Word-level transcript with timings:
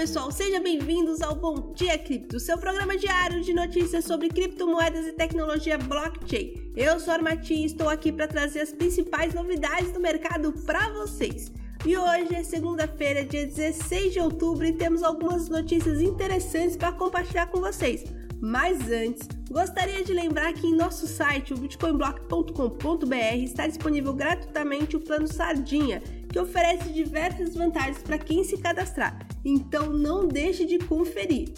pessoal, 0.00 0.32
sejam 0.32 0.62
bem-vindos 0.62 1.20
ao 1.20 1.34
Bom 1.34 1.74
Dia 1.74 1.98
Cripto, 1.98 2.40
seu 2.40 2.56
programa 2.56 2.96
diário 2.96 3.42
de 3.42 3.52
notícias 3.52 4.02
sobre 4.06 4.30
criptomoedas 4.30 5.06
e 5.06 5.12
tecnologia 5.12 5.76
blockchain. 5.76 6.72
Eu 6.74 6.98
sou 6.98 7.12
a 7.12 7.16
Armati 7.16 7.52
e 7.52 7.66
estou 7.66 7.86
aqui 7.86 8.10
para 8.10 8.26
trazer 8.26 8.60
as 8.60 8.72
principais 8.72 9.34
novidades 9.34 9.92
do 9.92 10.00
mercado 10.00 10.54
para 10.64 10.88
vocês. 10.94 11.52
E 11.84 11.94
hoje 11.98 12.34
é 12.34 12.42
segunda-feira, 12.42 13.26
dia 13.26 13.46
16 13.46 14.14
de 14.14 14.20
outubro, 14.20 14.64
e 14.64 14.72
temos 14.72 15.02
algumas 15.02 15.50
notícias 15.50 16.00
interessantes 16.00 16.78
para 16.78 16.92
compartilhar 16.92 17.48
com 17.48 17.60
vocês. 17.60 18.02
Mas 18.40 18.90
antes, 18.90 19.28
gostaria 19.50 20.02
de 20.02 20.14
lembrar 20.14 20.54
que 20.54 20.66
em 20.66 20.74
nosso 20.74 21.06
site, 21.06 21.52
o 21.52 21.58
bitcoinblock.com.br, 21.58 23.36
está 23.42 23.66
disponível 23.66 24.14
gratuitamente 24.14 24.96
o 24.96 25.00
plano 25.00 25.28
Sardinha, 25.28 26.02
que 26.30 26.38
oferece 26.38 26.88
diversas 26.90 27.54
vantagens 27.54 27.98
para 27.98 28.18
quem 28.18 28.44
se 28.44 28.56
cadastrar. 28.56 29.26
Então 29.44 29.90
não 29.90 30.26
deixe 30.26 30.64
de 30.64 30.78
conferir. 30.78 31.52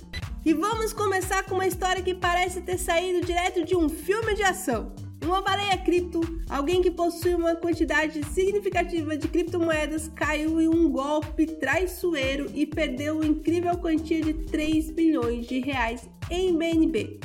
E 0.45 0.53
vamos 0.53 0.93
começar 0.93 1.45
com 1.45 1.55
uma 1.55 1.67
história 1.67 2.03
que 2.03 2.15
parece 2.15 2.61
ter 2.63 2.79
saído 2.79 3.25
direto 3.25 3.65
de 3.65 3.77
um 3.77 3.89
filme 3.89 4.35
de 4.35 4.43
ação. 4.43 4.93
Uma 5.25 5.41
baleia 5.41 5.79
cripto, 5.79 6.21
alguém 6.51 6.83
que 6.83 6.91
possui 6.91 7.35
uma 7.35 7.55
quantidade 7.55 8.25
significativa 8.25 9.17
de 9.17 9.29
criptomoedas, 9.29 10.09
caiu 10.09 10.61
em 10.61 10.67
um 10.67 10.91
golpe 10.91 11.47
traiçoeiro 11.47 12.51
e 12.53 12.67
perdeu 12.67 13.17
uma 13.17 13.27
incrível 13.27 13.79
quantia 13.79 14.21
de 14.21 14.35
3 14.35 14.91
bilhões 14.91 15.47
de 15.47 15.61
reais 15.61 16.09
em 16.29 16.57
BNB, 16.57 17.21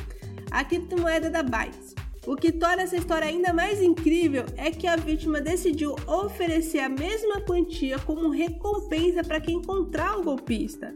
a 0.52 0.64
criptomoeda 0.64 1.32
da 1.32 1.42
Binance. 1.42 1.96
O 2.28 2.36
que 2.36 2.52
torna 2.52 2.84
essa 2.84 2.98
história 2.98 3.26
ainda 3.26 3.54
mais 3.54 3.82
incrível 3.82 4.44
é 4.58 4.70
que 4.70 4.86
a 4.86 4.98
vítima 4.98 5.40
decidiu 5.40 5.96
oferecer 6.06 6.80
a 6.80 6.90
mesma 6.90 7.40
quantia 7.40 7.98
como 8.00 8.30
recompensa 8.30 9.24
para 9.24 9.40
quem 9.40 9.56
encontrar 9.56 10.20
o 10.20 10.24
golpista. 10.24 10.94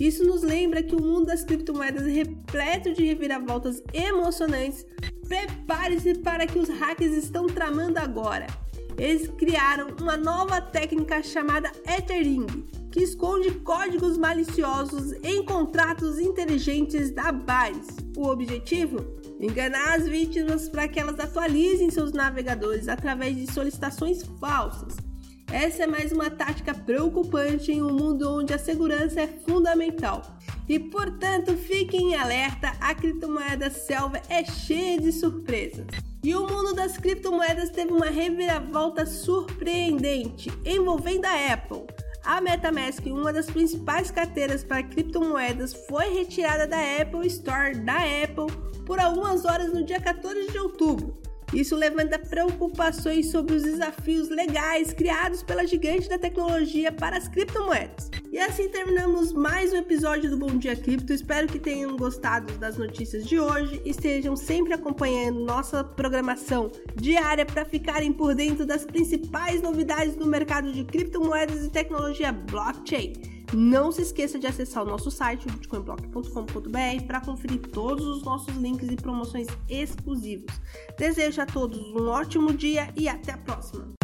Isso 0.00 0.24
nos 0.24 0.44
lembra 0.44 0.80
que 0.80 0.94
o 0.94 1.02
mundo 1.02 1.26
das 1.26 1.42
criptomoedas 1.42 2.06
é 2.06 2.10
repleto 2.10 2.92
de 2.92 3.04
reviravoltas 3.04 3.82
emocionantes. 3.92 4.86
Prepare-se 5.26 6.14
para 6.18 6.46
que 6.46 6.60
os 6.60 6.68
hackers 6.68 7.12
estão 7.12 7.48
tramando 7.48 7.98
agora. 7.98 8.46
Eles 8.96 9.26
criaram 9.36 9.88
uma 10.00 10.16
nova 10.16 10.60
técnica 10.60 11.24
chamada 11.24 11.72
Ethering, 11.88 12.46
que 12.92 13.02
esconde 13.02 13.50
códigos 13.50 14.16
maliciosos 14.16 15.12
em 15.24 15.44
contratos 15.44 16.20
inteligentes 16.20 17.10
da 17.10 17.32
Binance. 17.32 17.96
O 18.16 18.28
objetivo? 18.28 19.17
Enganar 19.40 19.94
as 19.94 20.08
vítimas 20.08 20.68
para 20.68 20.88
que 20.88 20.98
elas 20.98 21.18
atualizem 21.18 21.90
seus 21.90 22.12
navegadores 22.12 22.88
através 22.88 23.36
de 23.36 23.52
solicitações 23.52 24.22
falsas 24.40 24.96
essa 25.50 25.84
é 25.84 25.86
mais 25.86 26.12
uma 26.12 26.28
tática 26.28 26.74
preocupante 26.74 27.72
em 27.72 27.82
um 27.82 27.90
mundo 27.90 28.30
onde 28.38 28.52
a 28.52 28.58
segurança 28.58 29.22
é 29.22 29.26
fundamental. 29.26 30.20
E 30.68 30.78
portanto, 30.78 31.56
fiquem 31.56 32.12
em 32.12 32.16
alerta, 32.16 32.72
a 32.78 32.94
criptomoeda 32.94 33.70
selva 33.70 34.20
é 34.28 34.44
cheia 34.44 35.00
de 35.00 35.10
surpresas. 35.10 35.86
E 36.22 36.34
o 36.34 36.46
mundo 36.46 36.74
das 36.74 36.98
criptomoedas 36.98 37.70
teve 37.70 37.90
uma 37.92 38.10
reviravolta 38.10 39.06
surpreendente 39.06 40.52
envolvendo 40.66 41.24
a 41.24 41.52
Apple. 41.54 41.86
A 42.28 42.42
MetaMask, 42.42 43.06
uma 43.06 43.32
das 43.32 43.46
principais 43.46 44.10
carteiras 44.10 44.62
para 44.62 44.82
criptomoedas, 44.82 45.72
foi 45.88 46.12
retirada 46.12 46.66
da 46.66 46.76
Apple 47.00 47.26
Store 47.26 47.74
da 47.74 47.96
Apple 47.96 48.54
por 48.84 49.00
algumas 49.00 49.46
horas 49.46 49.72
no 49.72 49.82
dia 49.82 49.98
14 49.98 50.52
de 50.52 50.58
outubro. 50.58 51.16
Isso 51.52 51.74
levanta 51.74 52.18
preocupações 52.18 53.30
sobre 53.30 53.54
os 53.54 53.62
desafios 53.62 54.28
legais 54.28 54.92
criados 54.92 55.42
pela 55.42 55.66
gigante 55.66 56.08
da 56.08 56.18
tecnologia 56.18 56.92
para 56.92 57.16
as 57.16 57.26
criptomoedas. 57.26 58.10
E 58.30 58.38
assim 58.38 58.68
terminamos 58.68 59.32
mais 59.32 59.72
um 59.72 59.76
episódio 59.76 60.28
do 60.28 60.36
Bom 60.36 60.58
Dia 60.58 60.76
Cripto. 60.76 61.14
Espero 61.14 61.48
que 61.48 61.58
tenham 61.58 61.96
gostado 61.96 62.52
das 62.58 62.76
notícias 62.76 63.26
de 63.26 63.40
hoje 63.40 63.80
e 63.82 63.90
estejam 63.90 64.36
sempre 64.36 64.74
acompanhando 64.74 65.40
nossa 65.40 65.82
programação 65.82 66.70
diária 66.94 67.46
para 67.46 67.64
ficarem 67.64 68.12
por 68.12 68.34
dentro 68.34 68.66
das 68.66 68.84
principais 68.84 69.62
novidades 69.62 70.14
do 70.16 70.26
mercado 70.26 70.70
de 70.70 70.84
criptomoedas 70.84 71.64
e 71.64 71.70
tecnologia 71.70 72.30
blockchain. 72.30 73.37
Não 73.52 73.90
se 73.90 74.02
esqueça 74.02 74.38
de 74.38 74.46
acessar 74.46 74.82
o 74.82 74.86
nosso 74.86 75.10
site, 75.10 75.46
bitcoinblock.com.br, 75.50 77.06
para 77.06 77.20
conferir 77.20 77.60
todos 77.68 78.06
os 78.06 78.22
nossos 78.22 78.54
links 78.56 78.88
e 78.90 78.96
promoções 78.96 79.46
exclusivos. 79.68 80.52
Desejo 80.98 81.40
a 81.40 81.46
todos 81.46 81.78
um 81.92 82.08
ótimo 82.08 82.52
dia 82.52 82.92
e 82.96 83.08
até 83.08 83.32
a 83.32 83.38
próxima! 83.38 83.97